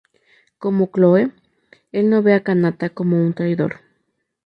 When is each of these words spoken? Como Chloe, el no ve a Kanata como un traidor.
Como 0.57 0.89
Chloe, 0.91 1.31
el 1.91 2.09
no 2.09 2.23
ve 2.23 2.33
a 2.33 2.41
Kanata 2.41 2.89
como 2.89 3.23
un 3.23 3.35
traidor. 3.35 3.81